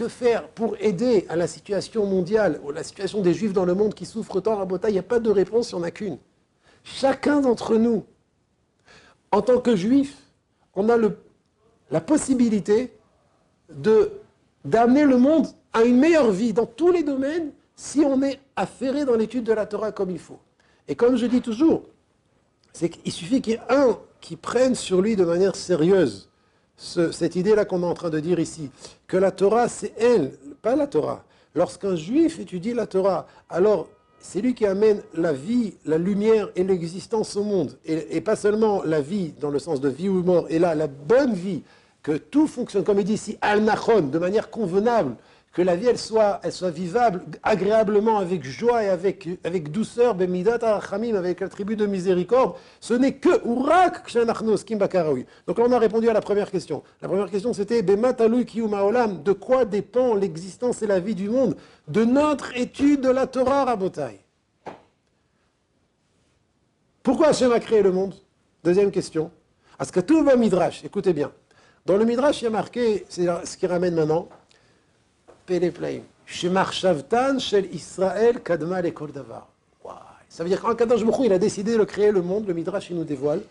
faire 0.09 0.49
pour 0.49 0.77
aider 0.81 1.27
à 1.29 1.37
la 1.37 1.47
situation 1.47 2.07
mondiale, 2.07 2.61
ou 2.65 2.71
la 2.71 2.83
situation 2.83 3.21
des 3.21 3.35
juifs 3.35 3.53
dans 3.53 3.65
le 3.65 3.75
monde 3.75 3.95
qui 3.95 4.07
souffrent 4.07 4.41
tant 4.41 4.61
à 4.61 4.65
Bota 4.65 4.91
Il 4.91 4.95
n'y 4.95 4.99
a 4.99 5.05
pas 5.05 5.21
de 5.21 5.31
réponse, 5.31 5.71
il 5.71 5.77
n'y 5.77 5.81
en 5.83 5.85
a 5.85 5.91
qu'une. 5.91 6.19
Chacun 6.85 7.41
d'entre 7.41 7.77
nous, 7.77 8.05
en 9.31 9.43
tant 9.43 9.61
que 9.61 9.77
juif, 9.77 10.17
on 10.75 10.89
a 10.89 10.97
le, 10.97 11.17
la 11.91 12.01
possibilité 12.01 12.93
d'amener 14.65 15.05
le 15.05 15.17
monde 15.17 15.47
à 15.73 15.85
une 15.85 15.99
meilleure 15.99 16.31
vie 16.31 16.53
dans 16.53 16.67
tous 16.67 16.91
les 16.91 17.03
domaines 17.03 17.53
si 17.77 18.01
on 18.01 18.23
est 18.23 18.41
affairé 18.57 19.05
dans 19.05 19.15
l'étude 19.15 19.45
de 19.45 19.53
la 19.53 19.67
Torah 19.67 19.93
comme 19.93 20.11
il 20.11 20.19
faut. 20.19 20.39
Et 20.89 20.95
comme 20.95 21.17
je 21.17 21.27
dis 21.27 21.41
toujours, 21.41 21.85
c'est 22.73 22.89
qu'il 22.89 23.13
suffit 23.13 23.41
qu'il 23.41 23.55
y 23.55 23.57
ait 23.57 23.61
un 23.71 23.99
qui 24.21 24.37
prenne 24.37 24.75
sur 24.75 25.01
lui 25.01 25.17
de 25.17 25.25
manière 25.25 25.57
sérieuse 25.57 26.31
cette 26.77 27.37
idée-là 27.37 27.65
qu'on 27.65 27.83
est 27.83 27.87
en 27.87 27.95
train 27.95 28.11
de 28.11 28.21
dire 28.21 28.41
ici, 28.41 28.71
que 29.07 29.17
la 29.17 29.31
Torah, 29.31 29.69
c'est 29.69 29.93
elle, 29.99 30.33
pas 30.63 30.77
la 30.77 30.87
Torah. 30.87 31.25
Lorsqu'un 31.55 31.97
juif 31.97 32.39
étudie 32.39 32.73
la 32.73 32.87
Torah, 32.87 33.27
alors 33.51 33.89
c'est 34.23 34.41
lui 34.41 34.55
qui 34.55 34.65
amène 34.65 35.03
la 35.15 35.33
vie, 35.33 35.75
la 35.85 35.99
lumière 35.99 36.49
et 36.57 36.63
l'existence 36.63 37.37
au 37.37 37.43
monde. 37.43 37.77
Et, 37.85 38.21
pas 38.21 38.37
seulement 38.37 38.83
la 38.85 39.01
vie 39.01 39.35
dans 39.41 39.51
le 39.51 39.59
sens 39.59 39.81
de 39.81 39.89
vie 39.89 40.09
ou 40.09 40.23
mort, 40.23 40.47
et 40.49 40.59
là, 40.59 40.75
la 40.75 40.87
bonne 40.87 41.35
vie, 41.35 41.63
que 42.03 42.13
tout 42.13 42.47
fonctionne, 42.47 42.85
comme 42.85 42.99
il 43.01 43.05
dit 43.05 43.15
ici, 43.15 43.37
al-nachon, 43.41 44.03
de 44.03 44.19
manière 44.19 44.51
convenable, 44.51 45.17
que 45.53 45.61
la 45.61 45.77
vie 45.77 45.87
elle 45.87 45.99
soit, 45.99 46.41
vivable 46.71 47.23
agréablement, 47.43 48.19
avec 48.19 48.43
joie 48.43 48.85
et 48.85 48.89
avec, 48.89 49.29
avec 49.45 49.71
douceur, 49.71 50.17
avec 50.19 51.41
l'attribut 51.41 51.77
de 51.77 51.87
miséricorde, 51.87 52.55
ce 52.81 52.95
n'est 52.95 53.15
que 53.15 53.47
urak 53.47 54.03
Donc 55.47 55.59
là 55.59 55.65
on 55.69 55.73
a 55.73 55.79
répondu 55.79 56.09
à 56.09 56.13
la 56.15 56.23
première 56.23 56.51
question. 56.51 56.83
La 57.03 57.09
première 57.09 57.31
question 57.31 57.53
c'était 57.53 57.83
de 57.83 59.33
quoi 59.33 59.65
dépend 59.65 60.15
l'existence 60.15 60.83
et 60.83 60.87
la 60.87 61.01
vie 61.01 61.15
du 61.15 61.29
monde 61.29 61.57
De 61.87 62.05
notre 62.05 62.57
étude 62.57 63.03
de 63.03 63.11
la 63.11 63.27
Torah 63.27 63.65
Rabotai? 63.65 64.21
Pourquoi 67.03 67.29
Hachem 67.29 67.53
a 67.53 67.61
créé 67.61 67.83
le 67.83 67.93
monde? 67.93 68.15
Deuxième 68.65 68.91
question. 68.91 69.31
va 70.23 70.37
Midrash, 70.37 70.85
écoutez 70.85 71.13
bien. 71.13 71.33
Dans 71.85 71.97
le 71.97 72.05
Midrash, 72.05 72.43
il 72.43 72.45
y 72.45 72.47
a 72.47 72.51
marqué, 72.51 73.05
c'est 73.09 73.27
ce 73.45 73.57
qui 73.57 73.67
ramène 73.67 73.97
maintenant, 73.97 74.29
Péléplaim. 75.47 76.03
Shemachshavtan 76.27 77.39
shel 77.39 77.67
Israël 77.75 78.41
kadma 78.43 78.81
lekol 78.81 79.13
davar. 79.13 79.49
Ça 80.33 80.43
veut 80.43 80.49
dire 80.49 80.63
qu'en 80.63 80.75
Kadosh 80.75 81.05
Baruch 81.05 81.27
il 81.27 81.33
a 81.35 81.39
décidé 81.39 81.77
de 81.77 81.85
créer 81.85 82.11
le 82.11 82.23
monde, 82.23 82.47
le 82.47 82.55
Midrash 82.55 82.89
il 82.89 82.97
nous 82.97 83.05
dévoile, 83.05 83.43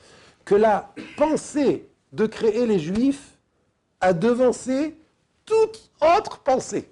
que 0.44 0.56
la 0.56 0.92
pensée 1.16 1.88
de 2.12 2.26
créer 2.26 2.66
les 2.66 2.80
Juifs 2.80 3.38
a 4.00 4.14
devancé 4.14 4.96
toute 5.46 5.92
autre 6.02 6.40
pensée. 6.40 6.90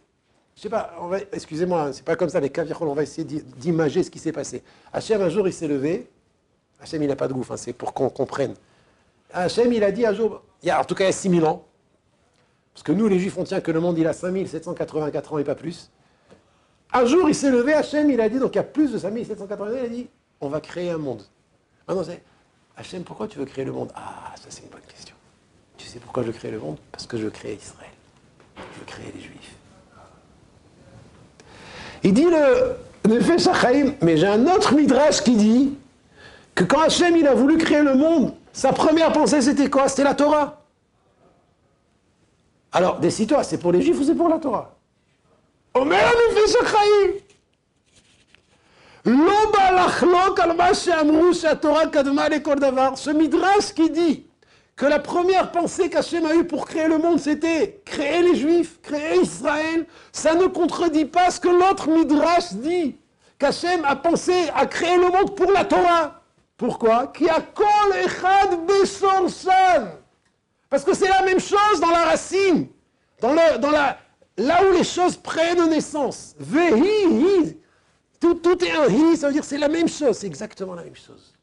Je 0.55 0.61
sais 0.61 0.69
pas, 0.69 0.93
excusez-moi, 1.31 1.81
hein, 1.85 1.91
c'est 1.91 2.05
pas 2.05 2.15
comme 2.15 2.29
ça 2.29 2.39
les 2.39 2.51
caviards, 2.51 2.83
on 2.83 2.93
va 2.93 3.01
essayer 3.01 3.23
d'imager 3.23 4.03
ce 4.03 4.11
qui 4.11 4.19
s'est 4.19 4.31
passé. 4.31 4.61
Hachem, 4.93 5.19
un 5.23 5.29
jour, 5.29 5.47
il 5.47 5.53
s'est 5.53 5.67
levé. 5.67 6.07
Hachem, 6.79 7.01
il 7.01 7.07
n'a 7.07 7.15
pas 7.15 7.27
de 7.27 7.33
gouffre, 7.33 7.53
hein, 7.53 7.57
c'est 7.57 7.73
pour 7.73 7.93
qu'on 7.93 8.09
comprenne. 8.09 8.53
Hachem, 9.33 9.73
il 9.73 9.83
a 9.83 9.91
dit 9.91 10.05
un 10.05 10.13
jour, 10.13 10.43
il 10.61 10.67
y 10.67 10.69
a, 10.69 10.79
en 10.79 10.83
tout 10.83 10.93
cas 10.93 11.05
il 11.05 11.07
y 11.07 11.09
a 11.09 11.13
6000 11.13 11.45
ans, 11.45 11.65
parce 12.79 12.83
que 12.85 12.91
nous, 12.93 13.09
les 13.09 13.19
Juifs, 13.19 13.37
on 13.37 13.43
tient 13.43 13.59
que 13.59 13.71
le 13.71 13.81
monde, 13.81 13.97
il 13.97 14.07
a 14.07 14.13
5784 14.13 15.33
ans 15.33 15.37
et 15.37 15.43
pas 15.43 15.53
plus. 15.53 15.91
Un 16.93 17.05
jour, 17.05 17.27
il 17.27 17.35
s'est 17.35 17.51
levé, 17.51 17.73
Hachem, 17.73 18.09
il 18.09 18.21
a 18.21 18.29
dit, 18.29 18.39
donc 18.39 18.53
il 18.53 18.55
y 18.55 18.59
a 18.59 18.63
plus 18.63 18.93
de 18.93 18.97
5780 18.97 19.65
ans, 19.65 19.75
il 19.77 19.85
a 19.85 19.89
dit, 19.89 20.07
on 20.39 20.47
va 20.47 20.61
créer 20.61 20.89
un 20.89 20.97
monde. 20.97 21.21
Maintenant, 21.85 22.05
c'est, 22.05 22.23
Hachem, 22.77 23.03
pourquoi 23.03 23.27
tu 23.27 23.37
veux 23.37 23.43
créer 23.43 23.65
le 23.65 23.73
monde? 23.73 23.91
Ah, 23.95 24.33
ça 24.37 24.45
c'est 24.47 24.63
une 24.63 24.69
bonne 24.69 24.79
question. 24.87 25.13
Tu 25.75 25.87
sais 25.87 25.99
pourquoi 25.99 26.23
je 26.23 26.31
créer 26.31 26.51
le 26.51 26.59
monde? 26.59 26.77
Parce 26.89 27.05
que 27.05 27.17
je 27.17 27.23
veux 27.23 27.31
créer 27.31 27.55
Israël. 27.55 27.91
Je 28.55 28.79
veux 28.79 28.85
créer 28.85 29.11
les 29.13 29.21
Juifs. 29.23 29.55
Il 32.03 32.13
dit 32.13 32.27
le 32.27 32.77
Nefesh 33.13 33.43
Chaim, 33.59 33.91
mais 34.01 34.15
j'ai 34.15 34.27
un 34.27 34.47
autre 34.47 34.73
midrash 34.73 35.21
qui 35.21 35.35
dit 35.35 35.77
que 36.55 36.63
quand 36.63 36.79
Hachem 36.79 37.17
il 37.17 37.27
a 37.27 37.33
voulu 37.33 37.57
créer 37.57 37.83
le 37.83 37.95
monde, 37.95 38.35
sa 38.53 38.71
première 38.71 39.11
pensée 39.11 39.41
c'était 39.41 39.69
quoi? 39.69 39.89
C'était 39.89 40.05
la 40.05 40.15
Torah. 40.15 40.58
Alors, 42.71 42.99
décide-toi, 42.99 43.43
c'est 43.43 43.57
pour 43.57 43.71
les 43.71 43.81
Juifs 43.81 43.99
ou 43.99 44.03
c'est 44.03 44.15
pour 44.15 44.29
la 44.29 44.37
Torah? 44.37 44.75
Ce 52.95 53.09
midrash 53.11 53.73
qui 53.73 53.89
dit 53.89 54.27
que 54.75 54.85
la 54.85 54.99
première 54.99 55.51
pensée 55.51 55.89
qu'Hachem 55.89 56.25
a 56.25 56.35
eue 56.35 56.45
pour 56.45 56.65
créer 56.65 56.87
le 56.87 56.97
monde, 56.97 57.19
c'était 57.19 57.81
créer 57.85 58.21
les 58.21 58.35
Juifs, 58.35 58.79
créer 58.81 59.19
Israël, 59.19 59.85
ça 60.11 60.35
ne 60.35 60.47
contredit 60.47 61.05
pas 61.05 61.31
ce 61.31 61.39
que 61.39 61.49
l'autre 61.49 61.89
midrash 61.89 62.53
dit, 62.53 62.97
qu'Hachem 63.37 63.83
a 63.85 63.95
pensé 63.95 64.49
à 64.55 64.65
créer 64.65 64.97
le 64.97 65.09
monde 65.09 65.35
pour 65.35 65.51
la 65.51 65.65
Torah. 65.65 66.21
Pourquoi? 66.57 67.07
Qui 67.07 67.29
a 67.29 67.41
kol 67.41 67.95
echad 68.03 68.59
parce 70.69 70.83
que 70.83 70.93
c'est 70.93 71.07
la 71.07 71.23
même 71.23 71.39
chose 71.39 71.79
dans 71.79 71.89
la 71.89 72.05
racine, 72.05 72.67
dans, 73.19 73.33
dans 73.59 73.71
la, 73.71 73.97
là 74.37 74.63
où 74.67 74.73
les 74.73 74.83
choses 74.83 75.17
prennent 75.17 75.69
naissance. 75.69 76.35
Vehi, 76.39 77.57
tout, 78.19 78.35
tout 78.35 78.63
est 78.63 78.71
un 78.71 78.87
hi, 78.87 79.17
ça 79.17 79.27
veut 79.27 79.33
dire 79.33 79.43
c'est 79.43 79.57
la 79.57 79.69
même 79.69 79.87
chose, 79.87 80.17
c'est 80.17 80.27
exactement 80.27 80.75
la 80.75 80.83
même 80.83 80.95
chose. 80.95 81.33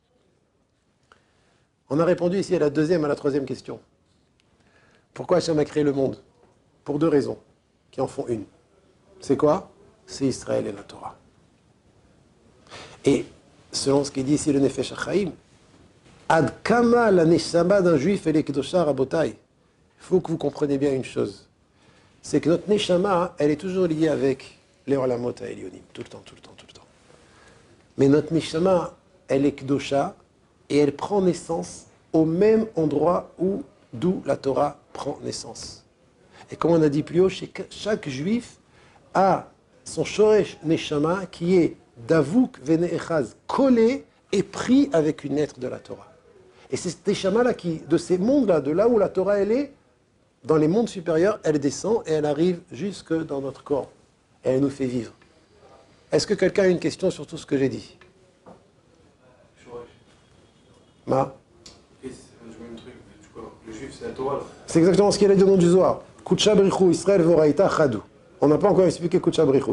On 1.89 1.99
a 2.01 2.05
répondu 2.05 2.39
ici 2.39 2.55
à 2.55 2.59
la 2.59 2.71
deuxième, 2.71 3.05
à 3.05 3.09
la 3.09 3.15
troisième 3.15 3.45
question. 3.45 3.81
Pourquoi 5.15 5.39
Hachem 5.39 5.59
a 5.59 5.65
créé 5.65 5.83
le 5.83 5.93
monde? 5.93 6.23
Pour 6.85 6.99
deux 6.99 7.09
raisons, 7.09 7.39
qui 7.91 8.01
en 8.01 8.07
font 8.07 8.27
une. 8.29 8.45
C'est 9.21 9.37
quoi? 9.37 9.71
C'est 10.07 10.27
Israël 10.27 10.67
et 10.67 10.73
la 10.73 10.83
Torah. 10.83 11.17
Et 13.05 13.25
selon 13.73 14.05
ce 14.05 14.11
qui 14.11 14.23
dit 14.23 14.35
ici 14.35 14.53
le 14.53 14.61
Nefesh 14.61 14.93
HaChaim, 14.93 15.33
Ad 16.29 16.65
kama 16.65 17.13
la 17.13 17.25
neshama 17.25 17.81
d'un 17.81 17.97
juif 17.97 18.27
et 18.27 18.33
les 18.33 18.45
rabotai. 18.73 19.29
Il 19.29 19.37
faut 19.97 20.21
que 20.21 20.33
vous 20.33 20.37
compreniez 20.37 20.77
bien 20.77 20.93
une 20.93 21.05
chose. 21.05 21.47
C'est 22.21 22.41
que 22.41 22.49
notre 22.49 22.69
neshama, 22.69 23.37
elle 23.39 23.53
est 23.53 23.61
toujours 23.61 23.87
liée 23.87 24.09
avec 24.09 24.59
les 24.89 24.97
olamot 24.97 25.35
à 25.41 25.45
Elionim. 25.45 25.83
Tout 25.93 26.03
le 26.03 26.09
temps, 26.09 26.23
tout 26.25 26.35
le 26.35 26.41
temps, 26.41 26.55
tout 26.57 26.67
le 26.67 26.73
temps. 26.73 26.87
Mais 27.97 28.09
notre 28.09 28.35
neshama, 28.35 28.95
elle 29.29 29.47
est 29.47 29.53
kdosha 29.53 30.17
et 30.69 30.79
elle 30.79 30.97
prend 30.97 31.23
naissance 31.23 31.87
au 32.13 32.25
même 32.25 32.67
endroit 32.75 33.31
où, 33.39 33.63
d'où 33.93 34.21
la 34.27 34.37
Torah 34.37 34.79
prend 34.93 35.21
naissance. 35.23 35.85
Et 36.51 36.57
comme 36.57 36.73
on 36.73 36.83
a 36.83 36.89
dit 36.89 37.05
plus 37.05 37.21
haut, 37.21 37.31
chaque 37.71 38.09
juif 38.09 38.57
a 39.15 39.47
son 39.85 40.05
shoresh 40.05 40.59
neshama 40.65 41.27
qui 41.27 41.57
est 41.57 41.77
davuk 42.09 42.59
veneechaz, 42.65 43.37
collé 43.47 44.05
et 44.33 44.43
pris 44.43 44.91
avec 44.93 45.23
une 45.23 45.37
lettre 45.37 45.61
de 45.61 45.69
la 45.69 45.79
Torah. 45.79 46.16
Et 46.71 46.77
c'est 46.77 47.15
ces 47.15 47.31
là 47.31 47.55
qui, 47.55 47.81
de 47.89 47.97
ces 47.97 48.19
mondes-là, 48.19 48.61
de 48.61 48.73
là 48.73 48.89
où 48.89 48.99
la 48.99 49.09
Torah 49.09 49.39
elle 49.39 49.53
est, 49.53 49.73
dans 50.45 50.57
les 50.57 50.69
mondes 50.69 50.89
supérieurs, 50.89 51.41
elle 51.43 51.59
descend 51.59 52.03
et 52.07 52.13
elle 52.13 52.27
arrive 52.27 52.61
jusque 52.73 53.13
dans 53.13 53.41
notre 53.41 53.65
corps. 53.65 53.91
Elle 54.43 54.61
nous 54.61 54.71
fait 54.71 54.87
vivre. 54.87 55.13
Est-ce 56.13 56.27
que 56.27 56.35
quelqu'un 56.35 56.65
a 56.65 56.69
une 56.69 56.79
question 56.79 57.11
sur 57.11 57.27
tout 57.27 57.37
ce 57.37 57.47
que 57.47 57.59
j'ai 57.59 57.69
dit? 57.69 57.97
Ma? 61.07 61.35
C'est 64.67 64.79
exactement 64.79 65.11
ce 65.11 65.19
qu'il 65.19 65.31
a 65.31 65.35
dit 65.35 65.43
au 65.43 65.47
nom 65.47 65.57
du 65.57 65.69
Zohar. 65.69 66.03
Israël 66.91 67.23
Voraita 67.23 67.69
Chadou. 67.69 68.03
On 68.41 68.49
n'a 68.49 68.59
pas 68.59 68.69
encore 68.69 68.85
expliqué 68.85 69.21
Kuchabrichu. 69.21 69.73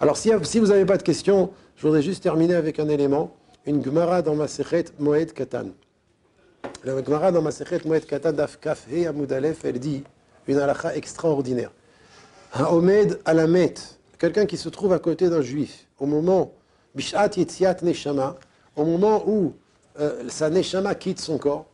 Alors 0.00 0.16
si, 0.16 0.30
vous 0.30 0.66
n'avez 0.66 0.84
pas 0.84 0.96
de 0.96 1.02
questions, 1.02 1.50
je 1.76 1.86
voudrais 1.86 2.02
juste 2.02 2.22
terminer 2.22 2.54
avec 2.54 2.78
un 2.78 2.88
élément. 2.88 3.34
Une 3.66 3.84
Gemara 3.84 4.22
dans 4.22 4.34
ma 4.34 4.48
Sechet 4.48 4.86
Moed 4.98 5.32
Katan. 5.32 5.66
La 6.84 7.02
Gemara 7.02 7.32
dans 7.32 7.42
Masechet 7.42 7.80
Moed 7.84 8.06
Katan 8.06 8.32
Daf 8.32 8.58
Kaf 8.60 8.86
He 8.90 9.06
elle 9.64 9.78
dit 9.78 10.04
une 10.46 10.58
halakha 10.58 10.96
extraordinaire. 10.96 11.70
Haomed 12.52 13.18
Alamet, 13.24 13.74
quelqu'un 14.18 14.46
qui 14.46 14.56
se 14.56 14.68
trouve 14.68 14.92
à 14.92 14.98
côté 14.98 15.28
d'un 15.28 15.42
juif, 15.42 15.86
au 15.98 16.06
moment 16.06 16.52
Bishat 16.94 17.30
Yetziat 17.36 17.76
Neshama, 17.82 18.36
au 18.76 18.84
moment 18.84 19.22
où 19.26 19.54
euh, 20.00 20.28
sa 20.28 20.48
Neshama 20.48 20.94
quitte 20.94 21.20
son 21.20 21.36
corps, 21.36 21.66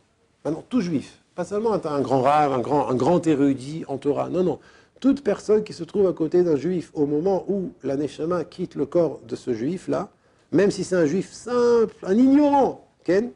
maintenant 0.43 0.65
tout 0.67 0.81
juif, 0.81 1.21
pas 1.35 1.45
seulement 1.45 1.73
un 1.73 2.01
grand 2.01 2.21
rave, 2.21 2.51
un 2.51 2.59
grand, 2.59 2.89
un 2.89 2.95
grand 2.95 3.25
érudit 3.25 3.85
en 3.87 3.97
Torah, 3.97 4.29
non, 4.29 4.43
non, 4.43 4.59
toute 4.99 5.23
personne 5.23 5.63
qui 5.63 5.73
se 5.73 5.83
trouve 5.83 6.07
à 6.07 6.13
côté 6.13 6.43
d'un 6.43 6.57
juif 6.57 6.91
au 6.93 7.05
moment 7.05 7.45
où 7.47 7.71
la 7.83 7.95
Neshama 7.95 8.43
quitte 8.43 8.75
le 8.75 8.85
corps 8.85 9.21
de 9.25 9.35
ce 9.35 9.53
juif-là, 9.53 10.09
même 10.51 10.71
si 10.71 10.83
c'est 10.83 10.95
un 10.95 11.05
juif 11.05 11.31
simple, 11.31 11.95
un 12.03 12.17
ignorant, 12.17 12.85
Ken, 13.03 13.31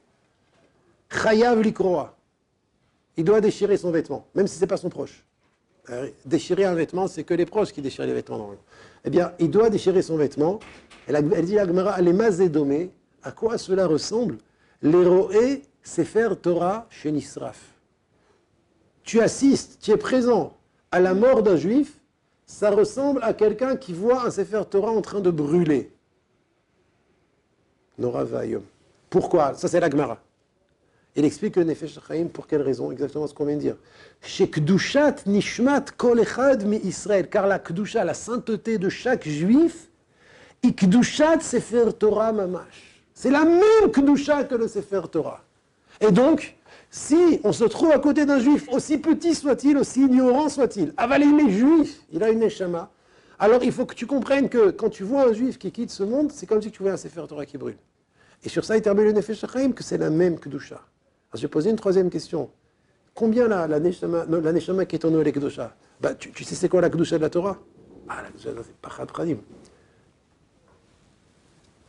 Chayav 1.12 1.62
likroa. 1.62 2.16
Il 3.18 3.24
doit 3.24 3.42
déchirer 3.42 3.78
son 3.78 3.92
vêtement, 3.92 4.26
même 4.36 4.48
si 4.48 4.56
ce 4.56 4.62
n'est 4.62 4.68
pas 4.68 4.78
son 4.78 4.90
proche. 4.90 5.26
Euh, 5.90 6.10
déchirer 6.26 6.66
un 6.66 6.76
vêtement, 6.76 7.08
c'est 7.08 7.24
que 7.24 7.34
les 7.34 7.46
proches 7.46 7.72
qui 7.72 7.82
déchirent 7.82 8.06
les 8.06 8.14
vêtements. 8.14 8.52
Eh 9.04 9.10
bien, 9.10 9.34
il 9.40 9.50
doit 9.50 9.70
déchirer 9.70 10.02
son 10.02 10.18
vêtement. 10.18 10.60
Elle, 11.08 11.46
dit 11.46 11.58
à 11.58 11.66
Gmara, 11.66 12.00
les 12.02 12.90
à 13.24 13.32
quoi 13.32 13.58
cela 13.58 13.88
ressemble? 13.88 14.38
L'héroé 14.82 15.64
faire 15.84 16.40
Torah 16.40 16.88
chez 16.90 17.12
Nisraf. 17.12 17.60
Tu 19.04 19.20
assistes, 19.20 19.80
tu 19.82 19.92
es 19.92 19.98
présent 19.98 20.54
à 20.92 21.00
la 21.00 21.14
mort 21.14 21.42
d'un 21.44 21.56
juif, 21.56 22.00
ça 22.46 22.72
ressemble 22.72 23.22
à 23.24 23.34
quelqu'un 23.34 23.76
qui 23.76 23.94
voit 23.94 24.26
un 24.26 24.32
Sefer 24.32 24.64
Torah 24.70 24.92
en 24.92 25.02
train 25.02 25.20
de 25.20 25.32
brûler. 25.32 25.92
Nora 27.98 28.26
Pourquoi? 29.10 29.54
Ça, 29.56 29.68
c'est 29.68 29.80
la 29.80 29.90
Gemara. 29.90 30.20
Il 31.16 31.26
explique 31.26 31.56
le 31.56 31.64
Nefesh 31.64 32.00
Chaim 32.08 32.28
pour 32.32 32.48
quelle 32.48 32.62
raison 32.62 32.92
Exactement 32.92 33.28
ce 33.28 33.34
qu'on 33.34 33.46
vient 33.46 33.56
de 33.56 33.62
dire. 33.62 33.76
Kdushat 34.22 35.26
nishmat 35.26 35.86
kol 35.98 36.20
echad 36.20 36.66
mi 36.66 36.78
Israël. 36.78 37.28
Car 37.30 37.48
la 37.48 37.60
Kdusha, 37.60 38.04
la 38.04 38.14
sainteté 38.14 38.78
de 38.78 38.90
chaque 38.90 39.28
juif, 39.28 39.90
ikdushat 40.64 41.42
sefer 41.42 41.92
Torah 41.98 42.32
mamash. 42.32 43.04
C'est 43.14 43.32
la 43.32 43.44
même 43.44 43.92
Kdusha 43.92 44.44
que 44.44 44.56
le 44.56 44.68
sefer 44.68 45.02
Torah. 45.12 45.44
Et 46.00 46.12
donc, 46.12 46.56
si 46.92 47.40
on 47.44 47.52
se 47.52 47.66
trouve 47.66 47.92
à 47.92 48.00
côté 48.00 48.26
d'un 48.26 48.40
juif, 48.40 48.68
aussi 48.72 48.98
petit 48.98 49.36
soit-il, 49.36 49.78
aussi 49.78 50.02
ignorant 50.02 50.48
soit-il, 50.48 50.94
avalé 50.96 51.26
il 51.26 51.40
est 51.48 51.52
juif, 51.52 52.02
il 52.12 52.24
a 52.24 52.30
une 52.30 52.40
neshama, 52.40 52.90
Alors 53.38 53.64
il 53.64 53.72
faut 53.72 53.86
que 53.86 53.96
tu 53.96 54.06
comprennes 54.06 54.50
que 54.50 54.72
quand 54.72 54.90
tu 54.90 55.04
vois 55.04 55.30
un 55.30 55.34
juif 55.34 55.58
qui 55.58 55.72
quitte 55.72 55.92
ce 55.92 56.04
monde, 56.04 56.32
c'est 56.32 56.46
comme 56.46 56.62
si 56.62 56.72
tu 56.72 56.84
vois 56.84 56.94
un 56.94 56.98
Sefer 56.98 57.24
Torah 57.28 57.46
qui 57.46 57.58
brûle. 57.58 57.78
Et 58.44 58.50
sur 58.50 58.64
ça, 58.64 58.78
il 58.78 58.82
termine 58.82 59.06
le 59.06 59.12
Nefesh 59.14 59.46
Chaim 59.46 59.72
que 59.72 59.84
c'est 59.84 59.98
la 59.98 60.10
même 60.10 60.40
Kedusha. 60.40 60.82
Alors 61.32 61.38
je 61.38 61.42
vais 61.44 61.48
poser 61.48 61.70
une 61.70 61.76
troisième 61.76 62.10
question. 62.10 62.50
Combien 63.14 63.48
la, 63.48 63.68
neshama, 63.80 64.26
la 64.26 64.52
neshama 64.52 64.86
qui 64.86 64.96
est 64.96 65.06
en 65.06 65.10
le 65.12 65.24
Kedusha 65.32 65.76
bah, 66.02 66.16
tu, 66.16 66.44
sais 66.44 66.56
c'est 66.56 66.70
quoi 66.70 66.82
la 66.82 66.90
Kedusha 66.90 67.18
de 67.18 67.22
la 67.22 67.30
Torah? 67.30 67.58
Ah, 68.08 68.22
la 68.24 68.30
Kedusha, 68.30 68.50
c'est 68.64 68.76
Pachat 68.78 69.06
Pradim. 69.06 69.38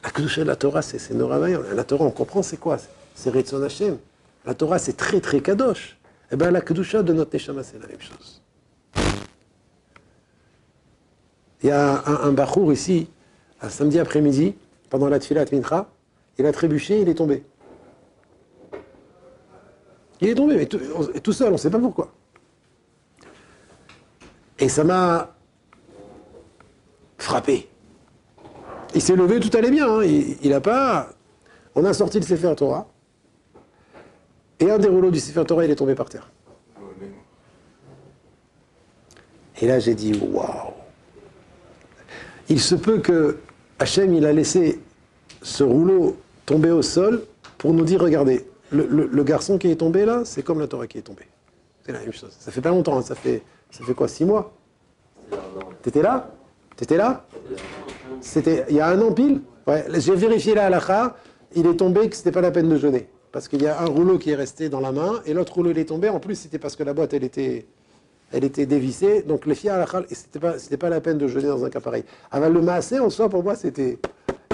La 0.02 0.10
Kedusha 0.10 0.42
de 0.42 0.46
la 0.46 0.56
Torah, 0.56 0.82
c'est 0.82 1.14
Noravayam. 1.14 1.62
La 1.74 1.84
Torah, 1.84 2.04
on 2.04 2.10
comprend 2.10 2.42
c'est 2.42 2.58
quoi? 2.58 2.78
C'est 3.14 3.30
Retzon 3.30 3.62
Hashem. 3.62 3.96
La 4.44 4.54
Torah, 4.54 4.78
c'est 4.78 4.96
très 4.96 5.20
très 5.20 5.40
Kadosh. 5.40 5.98
Eh 6.32 6.36
bien, 6.36 6.50
la 6.50 6.60
Kedusha 6.60 7.02
de 7.02 7.12
notre 7.12 7.32
neshama, 7.32 7.62
c'est 7.62 7.80
la 7.80 7.86
même 7.86 8.00
chose. 8.00 8.42
Il 11.62 11.68
y 11.68 11.70
a 11.70 12.02
un, 12.06 12.28
un 12.28 12.32
Bachour 12.32 12.72
ici, 12.72 13.08
un 13.62 13.68
samedi 13.68 13.98
après-midi, 13.98 14.54
pendant 14.90 15.08
la 15.08 15.18
Tfilat 15.18 15.46
Mincha, 15.52 15.88
il 16.38 16.46
a 16.46 16.52
trébuché, 16.52 17.00
il 17.00 17.08
est 17.08 17.14
tombé. 17.14 17.44
Il 20.20 20.28
est 20.28 20.34
tombé, 20.34 20.56
mais 20.56 20.66
tout, 20.66 21.32
seul, 21.32 21.48
on 21.48 21.52
ne 21.52 21.56
sait 21.56 21.70
pas 21.70 21.78
pourquoi. 21.78 22.12
Et 24.58 24.68
ça 24.68 24.84
m'a 24.84 25.34
frappé. 27.16 27.68
Il 28.94 29.00
s'est 29.00 29.16
levé, 29.16 29.40
tout 29.40 29.56
allait 29.56 29.70
bien. 29.70 29.88
Hein. 29.88 30.02
Il 30.04 30.50
n'a 30.50 30.60
pas. 30.60 31.10
On 31.74 31.84
a 31.84 31.94
sorti 31.94 32.18
le 32.18 32.26
Sefer 32.26 32.54
Torah. 32.56 32.88
Et 34.58 34.70
un 34.70 34.78
des 34.78 34.88
rouleaux 34.88 35.10
du 35.10 35.20
Sefer 35.20 35.44
Torah, 35.46 35.64
il 35.64 35.70
est 35.70 35.76
tombé 35.76 35.94
par 35.94 36.08
terre. 36.10 36.30
Et 39.62 39.66
là, 39.66 39.78
j'ai 39.78 39.94
dit 39.94 40.12
waouh 40.14 40.72
Il 42.48 42.60
se 42.60 42.74
peut 42.74 42.98
que 42.98 43.38
Hachem, 43.78 44.12
il 44.14 44.26
a 44.26 44.32
laissé 44.32 44.80
ce 45.40 45.64
rouleau 45.64 46.16
tomber 46.44 46.70
au 46.70 46.82
sol 46.82 47.24
pour 47.56 47.72
nous 47.72 47.84
dire 47.84 48.00
regardez, 48.00 48.46
le, 48.72 49.24
garçon 49.24 49.58
qui 49.58 49.70
est 49.70 49.76
tombé 49.76 50.04
là, 50.04 50.22
c'est 50.24 50.42
comme 50.42 50.60
la 50.60 50.66
Torah 50.66 50.86
qui 50.86 50.98
est 50.98 51.02
tombée. 51.02 51.28
C'est 51.84 51.92
la 51.92 52.00
même 52.00 52.12
chose. 52.12 52.34
Ça 52.38 52.50
fait 52.50 52.60
pas 52.60 52.70
longtemps, 52.70 52.98
hein. 52.98 53.02
ça, 53.02 53.14
fait, 53.14 53.42
ça 53.70 53.84
fait 53.84 53.94
quoi 53.94 54.08
Six 54.08 54.24
mois? 54.24 54.52
T'étais 55.82 56.02
là? 56.02 56.30
T'étais 56.76 56.96
là? 56.96 57.24
C'était 58.20 58.64
il 58.68 58.76
y 58.76 58.80
a 58.80 58.88
un 58.88 59.00
an 59.00 59.12
pile? 59.12 59.40
Ouais, 59.66 59.84
j'ai 59.98 60.14
vérifié 60.14 60.54
la 60.54 60.66
halakha, 60.66 61.16
il 61.54 61.66
est 61.66 61.76
tombé 61.76 62.08
que 62.08 62.16
c'était 62.16 62.32
pas 62.32 62.40
la 62.40 62.50
peine 62.50 62.68
de 62.68 62.76
jeûner. 62.76 63.08
Parce 63.32 63.46
qu'il 63.48 63.62
y 63.62 63.66
a 63.66 63.80
un 63.80 63.86
rouleau 63.86 64.18
qui 64.18 64.30
est 64.30 64.34
resté 64.34 64.68
dans 64.68 64.80
la 64.80 64.92
main 64.92 65.20
et 65.24 65.34
l'autre 65.34 65.54
rouleau 65.54 65.70
il 65.70 65.78
est 65.78 65.84
tombé. 65.84 66.08
En 66.08 66.18
plus, 66.18 66.34
c'était 66.34 66.58
parce 66.58 66.76
que 66.76 66.82
la 66.82 66.94
boîte 66.94 67.14
elle 67.14 67.24
était, 67.24 67.66
elle 68.32 68.44
était 68.44 68.66
dévissée. 68.66 69.22
Donc 69.22 69.46
les 69.46 69.54
filles 69.54 69.70
halakha, 69.70 70.02
c'était 70.10 70.40
pas, 70.40 70.58
c'était 70.58 70.76
pas 70.76 70.88
la 70.88 71.00
peine 71.00 71.18
de 71.18 71.28
jeûner 71.28 71.48
dans 71.48 71.64
un 71.64 71.70
cas 71.70 71.80
pareil. 71.80 72.04
Alors 72.30 72.50
le 72.50 72.60
maasé 72.60 72.98
en 72.98 73.10
soi, 73.10 73.28
pour 73.28 73.42
moi, 73.42 73.54
c'était 73.54 73.98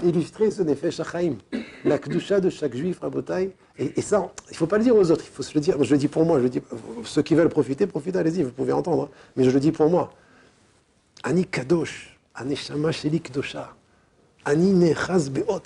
illustrer 0.04 0.50
ce 0.50 0.62
nefesh 0.62 0.96
shachaim, 0.96 1.36
la 1.84 1.98
kedusha 1.98 2.40
de 2.40 2.50
chaque 2.50 2.76
juif, 2.76 3.00
rabotai. 3.00 3.52
Et, 3.78 4.00
ça, 4.00 4.32
il 4.48 4.52
ne 4.52 4.56
faut 4.56 4.66
pas 4.66 4.78
le 4.78 4.84
dire 4.84 4.96
aux 4.96 5.10
autres, 5.10 5.24
il 5.26 5.30
faut 5.30 5.42
se 5.42 5.52
le 5.54 5.60
dire. 5.60 5.82
Je 5.82 5.92
le 5.92 5.98
dis 5.98 6.08
pour 6.08 6.24
moi, 6.24 6.38
je 6.38 6.44
le 6.44 6.48
dis, 6.48 6.62
ceux 7.04 7.22
qui 7.22 7.34
veulent 7.34 7.50
profiter, 7.50 7.86
profitez, 7.86 8.18
allez-y, 8.18 8.42
vous 8.42 8.50
pouvez 8.50 8.72
entendre. 8.72 9.04
Hein. 9.04 9.08
Mais 9.36 9.44
je 9.44 9.50
le 9.50 9.60
dis 9.60 9.70
pour 9.70 9.90
moi. 9.90 10.12
Ani 11.22 11.44
kadosh, 11.44 12.16
kedosha, 12.34 13.74
ani 14.44 14.72
nechaz 14.72 15.28
beot. 15.28 15.62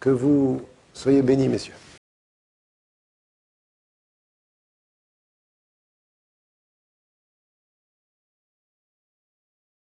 Que 0.00 0.10
vous 0.10 0.62
soyez 0.92 1.22
bénis, 1.22 1.48
messieurs. 1.48 1.74